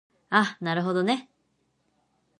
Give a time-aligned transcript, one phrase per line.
[0.31, 1.29] あなるほどね